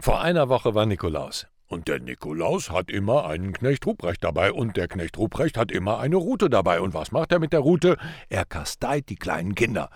[0.00, 1.46] Vor einer Woche war Nikolaus.
[1.66, 5.98] Und der Nikolaus hat immer einen Knecht Ruprecht dabei und der Knecht Ruprecht hat immer
[5.98, 6.80] eine Rute dabei.
[6.80, 7.98] Und was macht er mit der Rute?
[8.30, 9.90] Er kasteit die kleinen Kinder.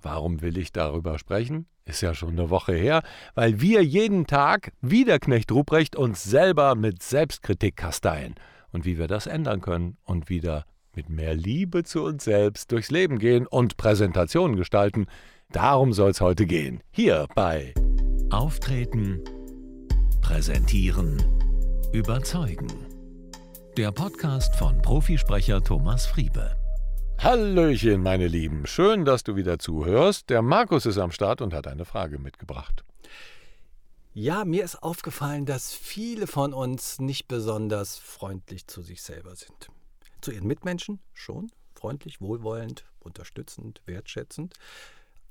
[0.00, 1.66] Warum will ich darüber sprechen?
[1.84, 3.02] Ist ja schon eine Woche her,
[3.34, 8.34] weil wir jeden Tag, wie der Knecht Ruprecht, uns selber mit Selbstkritik kasteien.
[8.72, 10.64] Und wie wir das ändern können und wieder
[10.96, 15.06] mit mehr Liebe zu uns selbst durchs Leben gehen und Präsentationen gestalten,
[15.50, 16.82] darum soll es heute gehen.
[16.90, 17.74] Hier bei
[18.32, 19.22] Auftreten,
[20.22, 21.22] Präsentieren,
[21.92, 22.66] Überzeugen.
[23.76, 26.56] Der Podcast von Profisprecher Thomas Friebe.
[27.18, 28.66] Hallöchen, meine Lieben.
[28.66, 30.30] Schön, dass du wieder zuhörst.
[30.30, 32.86] Der Markus ist am Start und hat eine Frage mitgebracht.
[34.14, 39.68] Ja, mir ist aufgefallen, dass viele von uns nicht besonders freundlich zu sich selber sind.
[40.22, 44.54] Zu ihren Mitmenschen schon, freundlich, wohlwollend, unterstützend, wertschätzend.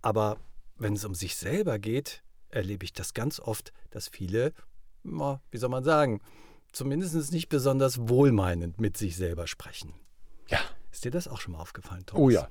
[0.04, 0.38] Aber
[0.78, 4.54] wenn es um sich selber geht, erlebe ich das ganz oft, dass viele,
[5.04, 6.22] wie soll man sagen,
[6.72, 9.94] zumindest nicht besonders wohlmeinend mit sich selber sprechen.
[10.48, 10.60] Ja.
[10.92, 12.22] Ist dir das auch schon mal aufgefallen, Thomas?
[12.22, 12.48] Oh ja.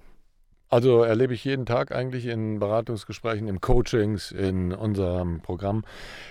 [0.69, 5.85] Also erlebe ich jeden Tag eigentlich in Beratungsgesprächen, in Coachings, in unserem Programm,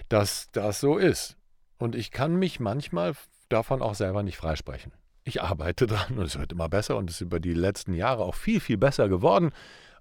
[0.08, 1.36] dass das so ist.
[1.78, 3.16] Und ich kann mich manchmal
[3.50, 4.94] davon auch selber nicht freisprechen.
[5.24, 8.24] Ich arbeite dran und es wird immer besser und es ist über die letzten Jahre
[8.24, 9.52] auch viel, viel besser geworden.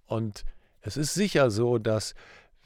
[0.07, 0.45] Und
[0.81, 2.15] es ist sicher so, dass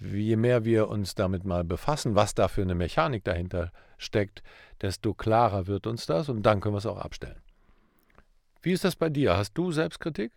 [0.04, 4.42] je mehr wir uns damit mal befassen, was da für eine Mechanik dahinter steckt,
[4.80, 7.40] desto klarer wird uns das und dann können wir es auch abstellen.
[8.62, 9.36] Wie ist das bei dir?
[9.36, 10.32] Hast du Selbstkritik?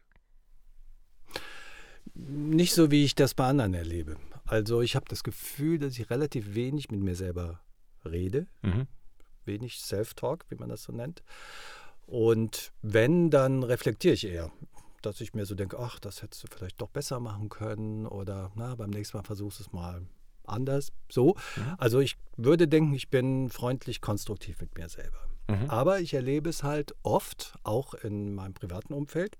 [2.13, 4.17] Nicht so, wie ich das bei anderen erlebe.
[4.45, 7.59] Also ich habe das Gefühl, dass ich relativ wenig mit mir selber
[8.05, 8.47] rede.
[8.61, 8.87] Mhm.
[9.45, 11.23] Wenig Self-Talk, wie man das so nennt.
[12.07, 14.51] Und wenn, dann reflektiere ich eher
[15.05, 18.51] dass ich mir so denke, ach, das hättest du vielleicht doch besser machen können oder
[18.55, 20.01] na, beim nächsten Mal versuchst du es mal
[20.45, 20.91] anders.
[21.09, 21.35] So.
[21.55, 21.75] Mhm.
[21.77, 25.19] Also ich würde denken, ich bin freundlich konstruktiv mit mir selber.
[25.47, 25.69] Mhm.
[25.69, 29.37] Aber ich erlebe es halt oft, auch in meinem privaten Umfeld,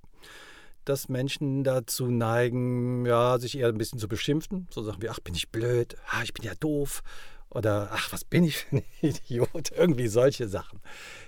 [0.84, 4.68] dass Menschen dazu neigen, ja, sich eher ein bisschen zu beschimpfen.
[4.70, 7.02] So Sachen wie, ach, bin ich blöd, ah, ich bin ja doof.
[7.50, 9.72] Oder, ach, was bin ich für ein Idiot?
[9.72, 10.82] Irgendwie solche Sachen.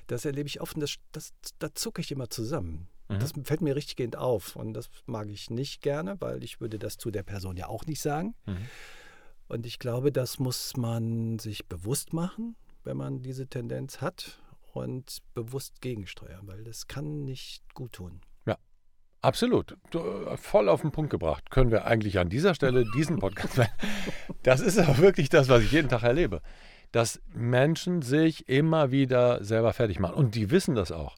[0.07, 2.87] Das erlebe ich oft und das, das, da zucke ich immer zusammen.
[3.09, 3.19] Mhm.
[3.19, 6.79] Das fällt mir richtig gehend auf und das mag ich nicht gerne, weil ich würde
[6.79, 8.35] das zu der Person ja auch nicht sagen.
[8.45, 8.67] Mhm.
[9.47, 14.39] Und ich glaube, das muss man sich bewusst machen, wenn man diese Tendenz hat
[14.73, 18.21] und bewusst gegensteuern, weil das kann nicht gut tun.
[18.45, 18.57] Ja,
[19.21, 19.77] absolut.
[19.93, 21.49] Äh, voll auf den Punkt gebracht.
[21.49, 23.61] Können wir eigentlich an dieser Stelle diesen Podcast.
[24.43, 26.41] das ist aber wirklich das, was ich jeden Tag erlebe.
[26.91, 30.15] Dass Menschen sich immer wieder selber fertig machen.
[30.15, 31.15] Und die wissen das auch.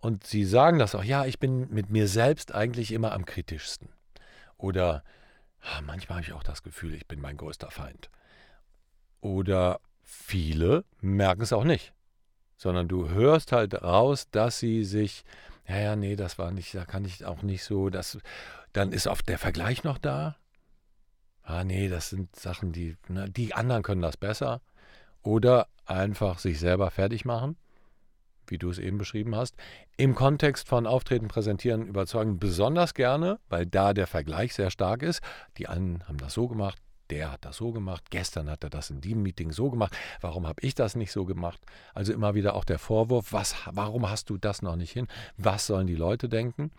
[0.00, 3.90] Und sie sagen das auch, ja, ich bin mit mir selbst eigentlich immer am kritischsten.
[4.56, 5.04] Oder
[5.60, 8.10] ah, manchmal habe ich auch das Gefühl, ich bin mein größter Feind.
[9.20, 11.92] Oder viele merken es auch nicht,
[12.56, 15.24] sondern du hörst halt raus, dass sie sich,
[15.68, 18.18] ja, ja, nee, das war nicht, da kann ich auch nicht so, das,
[18.72, 20.36] dann ist oft der Vergleich noch da.
[21.42, 24.62] Ah, nee, das sind Sachen, die, ne, die anderen können das besser.
[25.22, 27.56] Oder einfach sich selber fertig machen
[28.50, 29.56] wie du es eben beschrieben hast,
[29.96, 35.20] im Kontext von Auftreten, Präsentieren, Überzeugen besonders gerne, weil da der Vergleich sehr stark ist.
[35.58, 36.78] Die einen haben das so gemacht,
[37.10, 40.46] der hat das so gemacht, gestern hat er das in diesem Meeting so gemacht, warum
[40.46, 41.60] habe ich das nicht so gemacht?
[41.92, 45.08] Also immer wieder auch der Vorwurf, was, warum hast du das noch nicht hin?
[45.36, 46.70] Was sollen die Leute denken?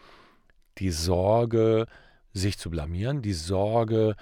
[0.78, 1.86] Die Sorge,
[2.34, 4.16] sich zu blamieren, die Sorge,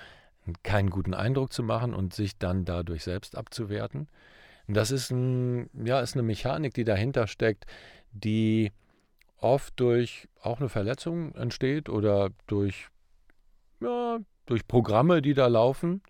[0.64, 4.08] keinen guten Eindruck zu machen und sich dann dadurch selbst abzuwerten.
[4.72, 7.66] Das ist, ein, ja, ist eine Mechanik, die dahinter steckt,
[8.12, 8.72] die
[9.38, 12.88] oft durch auch eine Verletzung entsteht oder durch,
[13.80, 16.04] ja, durch Programme, die da laufen,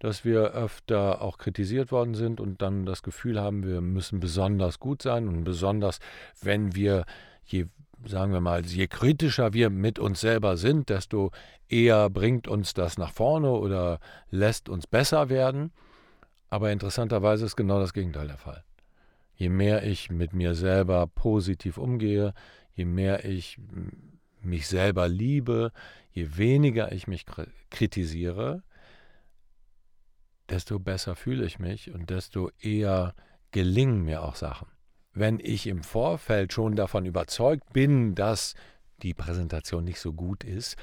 [0.00, 4.80] dass wir öfter auch kritisiert worden sind und dann das Gefühl haben, wir müssen besonders
[4.80, 6.00] gut sein und besonders,
[6.40, 7.04] wenn wir,
[7.44, 7.66] je,
[8.04, 11.30] sagen wir mal, je kritischer wir mit uns selber sind, desto
[11.68, 15.70] eher bringt uns das nach vorne oder lässt uns besser werden.
[16.52, 18.62] Aber interessanterweise ist genau das Gegenteil der Fall.
[19.34, 22.34] Je mehr ich mit mir selber positiv umgehe,
[22.74, 23.56] je mehr ich
[24.42, 25.72] mich selber liebe,
[26.10, 27.24] je weniger ich mich
[27.70, 28.62] kritisiere,
[30.50, 33.14] desto besser fühle ich mich und desto eher
[33.52, 34.68] gelingen mir auch Sachen.
[35.14, 38.52] Wenn ich im Vorfeld schon davon überzeugt bin, dass
[39.00, 40.76] die Präsentation nicht so gut ist,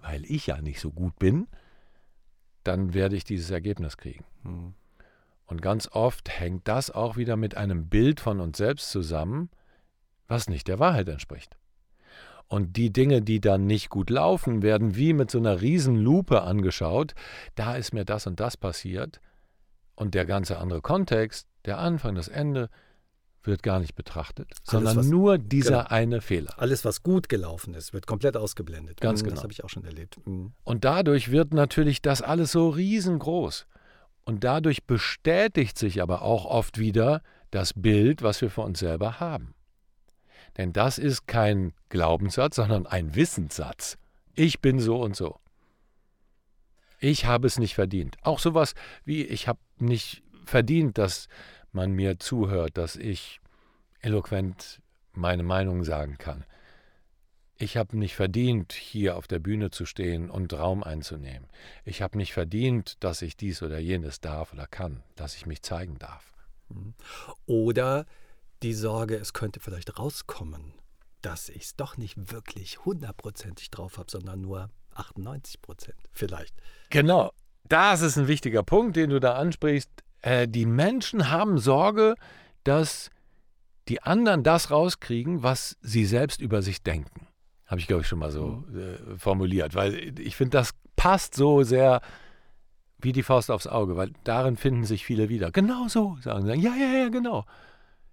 [0.00, 1.48] weil ich ja nicht so gut bin,
[2.62, 4.26] dann werde ich dieses Ergebnis kriegen.
[4.42, 4.74] Hm.
[5.46, 9.50] Und ganz oft hängt das auch wieder mit einem Bild von uns selbst zusammen,
[10.26, 11.56] was nicht der Wahrheit entspricht.
[12.48, 16.42] Und die Dinge, die dann nicht gut laufen, werden wie mit so einer riesen Lupe
[16.42, 17.14] angeschaut.
[17.54, 19.20] Da ist mir das und das passiert.
[19.96, 22.68] Und der ganze andere Kontext, der Anfang, das Ende,
[23.42, 25.88] wird gar nicht betrachtet, Alles, sondern was- nur dieser genau.
[25.90, 26.54] eine Fehler.
[26.58, 29.00] Alles, was gut gelaufen ist, wird komplett ausgeblendet.
[29.02, 29.34] Ganz Mhm, genau.
[29.36, 30.18] Das habe ich auch schon erlebt.
[30.26, 30.52] Mhm.
[30.64, 33.66] Und dadurch wird natürlich das alles so riesengroß.
[34.24, 39.20] Und dadurch bestätigt sich aber auch oft wieder das Bild, was wir von uns selber
[39.20, 39.54] haben.
[40.56, 43.98] Denn das ist kein Glaubenssatz, sondern ein Wissenssatz.
[44.34, 45.38] Ich bin so und so.
[47.00, 48.16] Ich habe es nicht verdient.
[48.22, 48.74] Auch sowas
[49.04, 51.28] wie, ich habe nicht verdient, dass
[51.72, 53.40] man mir zuhört, dass ich
[54.00, 54.80] eloquent
[55.12, 56.44] meine Meinung sagen kann.
[57.56, 61.48] Ich habe nicht verdient, hier auf der Bühne zu stehen und Raum einzunehmen.
[61.84, 65.62] Ich habe nicht verdient, dass ich dies oder jenes darf oder kann, dass ich mich
[65.62, 66.32] zeigen darf.
[67.46, 68.06] Oder
[68.62, 70.74] die Sorge, es könnte vielleicht rauskommen,
[71.22, 76.54] dass ich es doch nicht wirklich hundertprozentig drauf habe, sondern nur 98 Prozent vielleicht.
[76.90, 77.32] Genau,
[77.68, 79.90] das ist ein wichtiger Punkt, den du da ansprichst.
[80.22, 82.14] Äh, die Menschen haben Sorge,
[82.64, 83.10] dass
[83.88, 87.23] die anderen das rauskriegen, was sie selbst über sich denken.
[87.74, 91.64] Habe ich, glaube ich, schon mal so äh, formuliert, weil ich finde, das passt so
[91.64, 92.00] sehr
[93.00, 95.50] wie die Faust aufs Auge, weil darin finden sich viele wieder.
[95.50, 96.52] Genau so, sagen sie.
[96.54, 97.44] Ja, ja, ja, genau.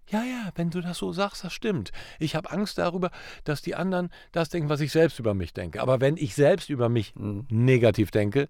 [0.09, 1.91] Ja, ja, wenn du das so sagst, das stimmt.
[2.17, 3.11] Ich habe Angst darüber,
[3.43, 5.79] dass die anderen das denken, was ich selbst über mich denke.
[5.79, 7.45] Aber wenn ich selbst über mich Mhm.
[7.49, 8.49] negativ denke,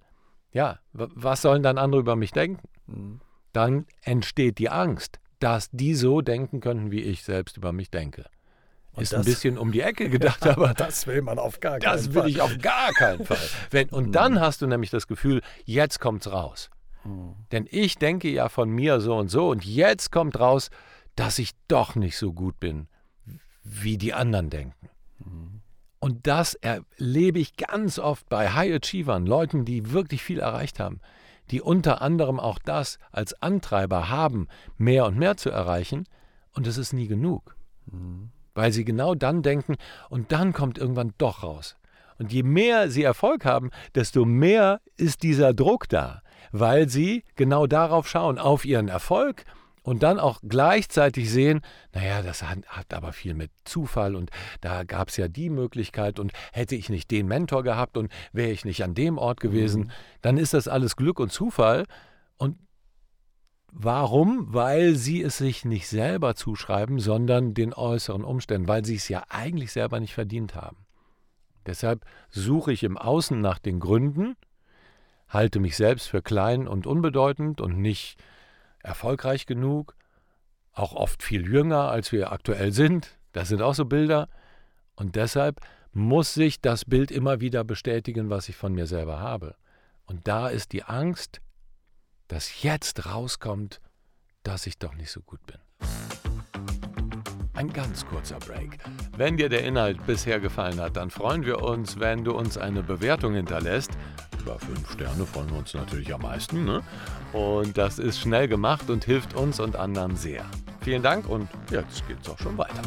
[0.54, 2.66] ja, wa- was sollen dann andere über mich denken?
[2.88, 3.20] Mhm.
[3.52, 8.26] Dann entsteht die Angst, dass die so denken könnten, wie ich selbst über mich denke.
[8.94, 11.80] Und Ist ein das- bisschen um die Ecke gedacht, aber Das will man auf gar
[11.80, 12.30] das keinen will Fall.
[12.30, 13.38] ich auf gar keinen Fall.
[13.70, 16.70] Wenn, und dann hast du nämlich das Gefühl, jetzt kommt's raus.
[17.52, 20.70] Denn ich denke ja von mir so und so und jetzt kommt raus,
[21.16, 22.88] dass ich doch nicht so gut bin,
[23.64, 24.90] wie die anderen denken.
[26.00, 31.00] Und das erlebe ich ganz oft bei High Achievern, Leuten, die wirklich viel erreicht haben,
[31.50, 34.48] die unter anderem auch das als Antreiber haben,
[34.78, 36.06] mehr und mehr zu erreichen.
[36.54, 37.56] Und es ist nie genug.
[38.54, 39.76] Weil sie genau dann denken,
[40.10, 41.76] und dann kommt irgendwann doch raus.
[42.18, 46.22] Und je mehr sie Erfolg haben, desto mehr ist dieser Druck da,
[46.52, 49.44] weil sie genau darauf schauen, auf ihren Erfolg
[49.84, 51.62] und dann auch gleichzeitig sehen,
[51.94, 54.30] naja, das hat, hat aber viel mit Zufall und
[54.62, 58.52] da gab es ja die Möglichkeit und hätte ich nicht den Mentor gehabt und wäre
[58.52, 61.86] ich nicht an dem Ort gewesen, dann ist das alles Glück und Zufall.
[62.38, 62.58] Und
[63.72, 64.54] Warum?
[64.54, 69.24] Weil sie es sich nicht selber zuschreiben, sondern den äußeren Umständen, weil sie es ja
[69.30, 70.86] eigentlich selber nicht verdient haben.
[71.66, 74.36] Deshalb suche ich im Außen nach den Gründen,
[75.30, 78.22] halte mich selbst für klein und unbedeutend und nicht
[78.84, 79.96] erfolgreich genug,
[80.74, 83.18] auch oft viel jünger, als wir aktuell sind.
[83.32, 84.28] Das sind auch so Bilder.
[84.96, 85.62] Und deshalb
[85.94, 89.56] muss sich das Bild immer wieder bestätigen, was ich von mir selber habe.
[90.06, 91.42] Und da ist die Angst,
[92.32, 93.82] dass jetzt rauskommt,
[94.44, 95.58] dass ich doch nicht so gut bin.
[97.54, 98.78] Ein ganz kurzer Break.
[99.18, 102.84] Wenn dir der Inhalt bisher gefallen hat, dann freuen wir uns, wenn du uns eine
[102.84, 103.92] Bewertung hinterlässt.
[104.40, 106.64] Über fünf Sterne freuen wir uns natürlich am meisten.
[106.64, 106.82] Ne?
[107.34, 110.46] Und das ist schnell gemacht und hilft uns und anderen sehr.
[110.80, 112.82] Vielen Dank und jetzt geht's auch schon weiter.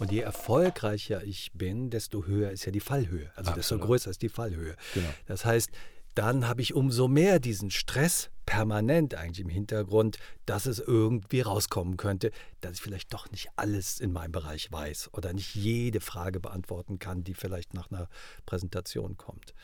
[0.00, 3.30] Und je erfolgreicher ich bin, desto höher ist ja die Fallhöhe.
[3.36, 3.86] Also desto Absolut.
[3.86, 4.74] größer ist die Fallhöhe.
[4.92, 5.08] Genau.
[5.26, 5.70] Das heißt,
[6.14, 11.96] dann habe ich umso mehr diesen Stress permanent eigentlich im Hintergrund, dass es irgendwie rauskommen
[11.96, 16.40] könnte, dass ich vielleicht doch nicht alles in meinem Bereich weiß oder nicht jede Frage
[16.40, 18.08] beantworten kann, die vielleicht nach einer
[18.46, 19.54] Präsentation kommt.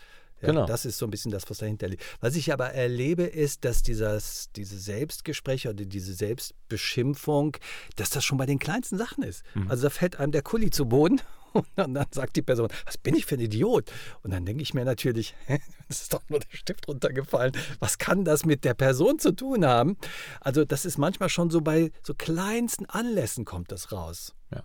[0.41, 0.67] Ja, Genau.
[0.67, 2.03] Das ist so ein bisschen das, was dahinter liegt.
[2.21, 7.59] Was ich aber erlebe, ist, dass dieses, diese Selbstgespräche oder diese Selbstbeschimpfung,
[7.97, 9.45] dass das schon bei den kleinsten Sachen ist.
[9.69, 11.21] Also da fällt einem der Kuli zu Boden
[11.53, 13.91] und dann, sagt die Person, was bin ich für ein Idiot?
[14.23, 15.35] Und dann denke ich mir natürlich,
[15.89, 17.53] es ist doch nur der Stift runtergefallen.
[17.79, 19.97] Was kann das mit der Person zu tun haben?
[20.41, 24.35] Also das ist manchmal schon so bei so kleinsten Anlässen kommt das raus.
[24.53, 24.65] Ja.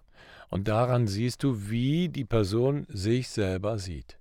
[0.49, 4.17] Und daran siehst du, wie die Person sich selber sieht.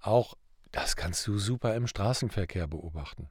[0.00, 0.34] Auch
[0.72, 3.28] das kannst du super im Straßenverkehr beobachten.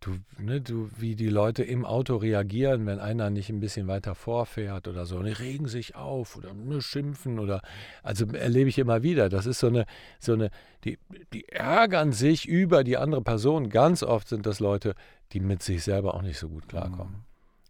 [0.00, 4.14] Du, ne, du, wie die Leute im Auto reagieren, wenn einer nicht ein bisschen weiter
[4.14, 5.18] vorfährt oder so.
[5.18, 7.60] Und die regen sich auf oder ne, schimpfen oder
[8.02, 9.28] also erlebe ich immer wieder.
[9.28, 9.84] Das ist so eine,
[10.18, 10.50] so eine,
[10.84, 10.98] die,
[11.34, 13.68] die ärgern sich über die andere Person.
[13.68, 14.94] Ganz oft sind das Leute,
[15.32, 17.24] die mit sich selber auch nicht so gut klarkommen.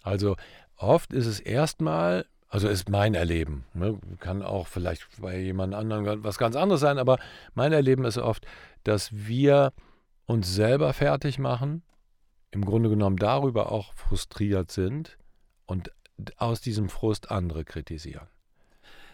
[0.05, 0.37] Also
[0.77, 6.23] oft ist es erstmal, also ist mein Erleben, ne, kann auch vielleicht bei jemand anderem
[6.23, 7.19] was ganz anderes sein, aber
[7.55, 8.47] mein Erleben ist oft,
[8.85, 9.73] dass wir
[10.27, 11.83] uns selber fertig machen,
[12.51, 15.19] im Grunde genommen darüber auch frustriert sind
[15.67, 15.93] und
[16.37, 18.27] aus diesem Frust andere kritisieren.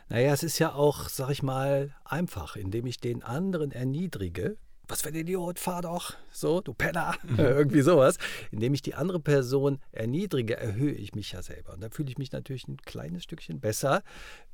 [0.08, 4.56] Naja, es ist ja auch, sag ich mal, einfach, indem ich den anderen erniedrige,
[4.88, 7.38] was für ein Idiot, fahr doch, so, du Penner, mhm.
[7.40, 8.18] irgendwie sowas.
[8.52, 11.74] Indem ich die andere Person erniedrige, erhöhe ich mich ja selber.
[11.74, 14.02] Und da fühle ich mich natürlich ein kleines Stückchen besser,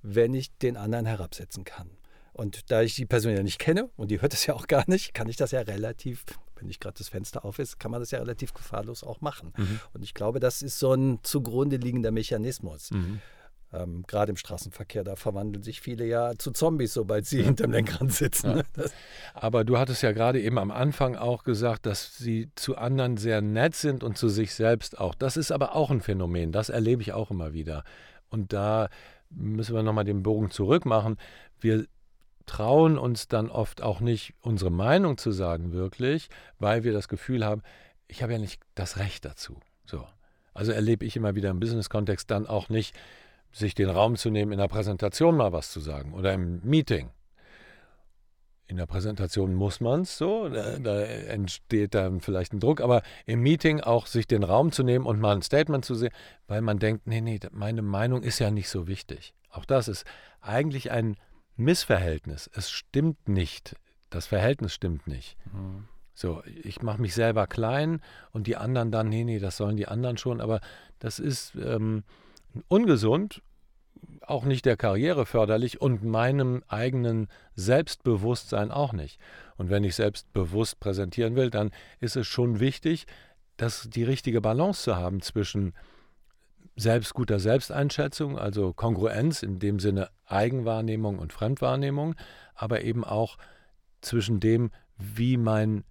[0.00, 1.90] wenn ich den anderen herabsetzen kann.
[2.32, 4.84] Und da ich die Person ja nicht kenne und die hört es ja auch gar
[4.86, 6.24] nicht, kann ich das ja relativ,
[6.56, 9.52] wenn nicht gerade das Fenster auf ist, kann man das ja relativ gefahrlos auch machen.
[9.56, 9.80] Mhm.
[9.92, 12.90] Und ich glaube, das ist so ein zugrunde liegender Mechanismus.
[12.90, 13.20] Mhm.
[13.74, 18.12] Ähm, Gerade im Straßenverkehr, da verwandeln sich viele ja zu Zombies, sobald sie hinterm Lenkrad
[18.12, 18.48] sitzen.
[18.48, 18.56] Ja.
[18.56, 18.64] Ne?
[19.34, 23.40] Aber du hattest ja gerade eben am Anfang auch gesagt, dass sie zu anderen sehr
[23.40, 25.14] nett sind und zu sich selbst auch.
[25.14, 27.84] Das ist aber auch ein Phänomen, das erlebe ich auch immer wieder.
[28.28, 28.88] Und da
[29.30, 31.16] müssen wir nochmal den Bogen zurück machen.
[31.60, 31.86] Wir
[32.46, 37.44] trauen uns dann oft auch nicht, unsere Meinung zu sagen, wirklich, weil wir das Gefühl
[37.44, 37.62] haben,
[38.08, 39.58] ich habe ja nicht das Recht dazu.
[39.84, 40.06] So.
[40.54, 42.94] Also erlebe ich immer wieder im Business-Kontext dann auch nicht,
[43.52, 47.10] sich den Raum zu nehmen, in der Präsentation mal was zu sagen oder im Meeting.
[48.66, 53.02] In der Präsentation muss man es so, da, da, entsteht dann vielleicht ein Druck, aber
[53.26, 56.12] im Meeting auch sich den Raum zu nehmen und mal ein Statement zu sehen,
[56.46, 59.34] weil man denkt, nee, nee, meine Meinung ist ja nicht so wichtig.
[59.50, 60.06] Auch das ist
[60.40, 61.16] eigentlich ein
[61.62, 62.50] Missverhältnis.
[62.54, 63.76] Es stimmt nicht.
[64.10, 65.36] Das Verhältnis stimmt nicht.
[65.52, 65.88] Mhm.
[66.14, 68.00] So, ich mache mich selber klein
[68.32, 70.60] und die anderen dann, nee, nee, das sollen die anderen schon, aber
[70.98, 72.04] das ist ähm,
[72.68, 73.42] ungesund,
[74.20, 79.18] auch nicht der Karriere förderlich und meinem eigenen Selbstbewusstsein auch nicht.
[79.56, 83.06] Und wenn ich selbstbewusst präsentieren will, dann ist es schon wichtig,
[83.56, 85.72] dass die richtige Balance zu haben zwischen
[86.76, 92.14] selbst guter Selbsteinschätzung, also Kongruenz in dem Sinne Eigenwahrnehmung und Fremdwahrnehmung,
[92.54, 93.36] aber eben auch
[94.00, 95.84] zwischen dem, wie mein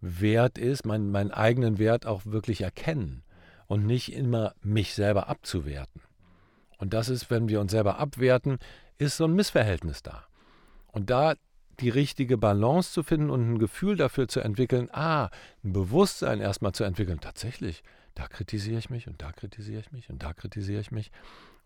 [0.00, 3.22] Wert ist, mein, meinen eigenen Wert auch wirklich erkennen
[3.66, 6.02] und nicht immer mich selber abzuwerten.
[6.78, 8.58] Und das ist, wenn wir uns selber abwerten,
[8.98, 10.26] ist so ein Missverhältnis da.
[10.88, 11.34] Und da
[11.80, 15.30] die richtige Balance zu finden und ein Gefühl dafür zu entwickeln, ah,
[15.64, 17.82] ein Bewusstsein erstmal zu entwickeln, tatsächlich,
[18.14, 21.10] da kritisiere ich mich und da kritisiere ich mich und da kritisiere ich mich.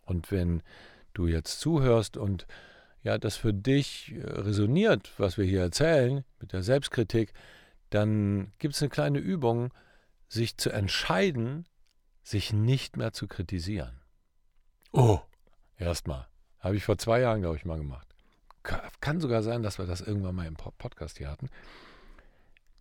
[0.05, 0.63] Und wenn
[1.15, 2.47] du jetzt zuhörst und
[3.03, 7.33] ja, das für dich äh, resoniert, was wir hier erzählen, mit der Selbstkritik,
[7.91, 9.73] dann gibt es eine kleine Übung,
[10.29, 11.67] sich zu entscheiden,
[12.23, 14.01] sich nicht mehr zu kritisieren.
[14.93, 15.21] Oh,
[15.77, 16.27] erstmal.
[16.59, 18.15] Habe ich vor zwei Jahren, glaube ich, mal gemacht.
[19.01, 21.49] Kann sogar sein, dass wir das irgendwann mal im Podcast hier hatten.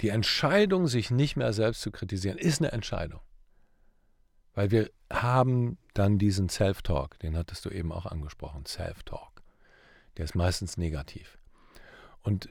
[0.02, 3.22] Die Entscheidung, sich nicht mehr selbst zu kritisieren, ist eine Entscheidung.
[4.58, 9.44] Weil wir haben dann diesen Self-Talk, den hattest du eben auch angesprochen, Self-Talk.
[10.18, 11.38] Der ist meistens negativ.
[12.24, 12.50] Und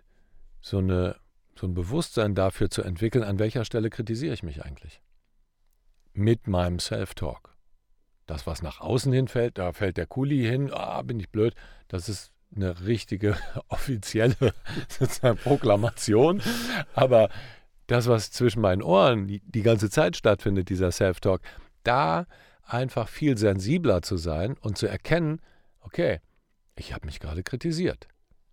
[0.60, 1.16] so, eine,
[1.58, 5.00] so ein Bewusstsein dafür zu entwickeln, an welcher Stelle kritisiere ich mich eigentlich?
[6.16, 7.54] mit meinem Self-Talk.
[8.26, 11.54] Das, was nach außen hin fällt, da fällt der Kuli hin, ah, bin ich blöd,
[11.88, 13.36] das ist eine richtige
[13.68, 14.34] offizielle
[15.44, 16.42] Proklamation.
[16.94, 17.28] Aber
[17.86, 21.40] das, was zwischen meinen Ohren die, die ganze Zeit stattfindet, dieser Self-Talk,
[21.86, 22.26] da
[22.64, 25.40] einfach viel sensibler zu sein und zu erkennen,
[25.80, 26.20] okay,
[26.74, 28.08] ich habe mich gerade kritisiert.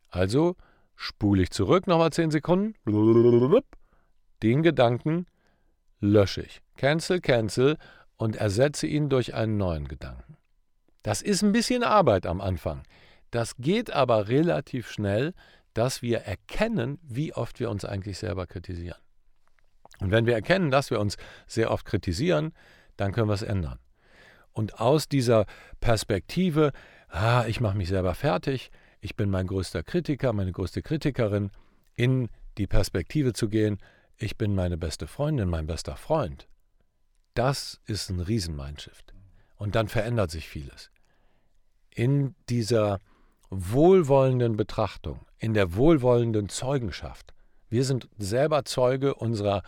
[0.09, 0.55] Also
[0.95, 2.75] spule ich zurück, nochmal zehn Sekunden,
[4.43, 5.25] den Gedanken
[5.99, 6.61] lösche ich.
[6.75, 7.77] Cancel, cancel
[8.17, 10.37] und ersetze ihn durch einen neuen Gedanken.
[11.01, 12.83] Das ist ein bisschen Arbeit am Anfang.
[13.31, 15.33] Das geht aber relativ schnell,
[15.73, 18.99] dass wir erkennen, wie oft wir uns eigentlich selber kritisieren.
[19.99, 22.53] Und wenn wir erkennen, dass wir uns sehr oft kritisieren,
[23.03, 23.79] dann können wir es ändern.
[24.53, 25.45] Und aus dieser
[25.81, 26.71] Perspektive,
[27.09, 31.51] ah, ich mache mich selber fertig, ich bin mein größter Kritiker, meine größte Kritikerin,
[31.95, 33.79] in die Perspektive zu gehen,
[34.17, 36.47] ich bin meine beste Freundin, mein bester Freund.
[37.33, 39.13] Das ist ein Riesenmindshift.
[39.57, 40.89] Und dann verändert sich vieles.
[41.89, 42.99] In dieser
[43.49, 47.33] wohlwollenden Betrachtung, in der wohlwollenden Zeugenschaft.
[47.69, 49.63] Wir sind selber Zeuge unserer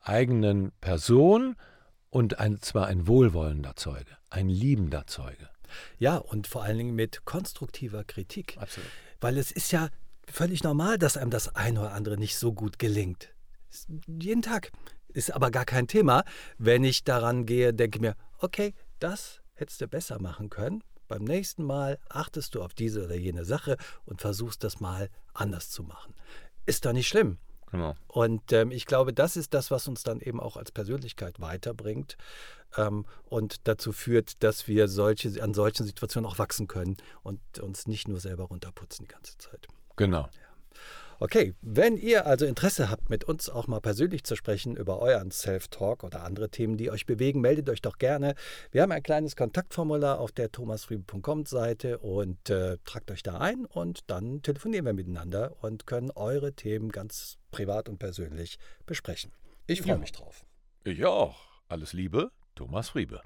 [0.00, 1.56] eigenen Person
[2.10, 5.48] und ein, zwar ein wohlwollender Zeuge, ein liebender Zeuge.
[5.98, 8.56] Ja, und vor allen Dingen mit konstruktiver Kritik.
[8.58, 8.90] Absolut.
[9.20, 9.88] Weil es ist ja
[10.28, 13.32] völlig normal, dass einem das eine oder andere nicht so gut gelingt.
[14.06, 14.72] Jeden Tag.
[15.12, 16.24] Ist aber gar kein Thema.
[16.58, 20.82] Wenn ich daran gehe, denke ich mir, okay, das hättest du besser machen können.
[21.08, 25.70] Beim nächsten Mal achtest du auf diese oder jene Sache und versuchst das mal anders
[25.70, 26.14] zu machen.
[26.66, 27.38] Ist doch nicht schlimm.
[27.70, 27.94] Genau.
[28.08, 32.16] Und ähm, ich glaube, das ist das, was uns dann eben auch als Persönlichkeit weiterbringt
[32.76, 37.86] ähm, und dazu führt, dass wir solche, an solchen Situationen auch wachsen können und uns
[37.86, 39.68] nicht nur selber runterputzen die ganze Zeit.
[39.96, 40.22] Genau.
[40.22, 40.80] Ja.
[41.22, 45.30] Okay, wenn ihr also Interesse habt, mit uns auch mal persönlich zu sprechen über euren
[45.30, 48.34] Self-Talk oder andere Themen, die euch bewegen, meldet euch doch gerne.
[48.70, 53.66] Wir haben ein kleines Kontaktformular auf der thomasfriebe.com Seite und äh, tragt euch da ein
[53.66, 59.30] und dann telefonieren wir miteinander und können eure Themen ganz privat und persönlich besprechen.
[59.66, 59.98] Ich freue Ja.
[59.98, 60.46] mich drauf.
[60.84, 61.36] Ich auch.
[61.68, 63.20] Alles Liebe, Thomas Friebe.